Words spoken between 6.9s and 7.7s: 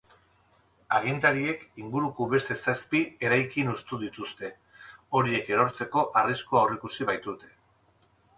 baitute.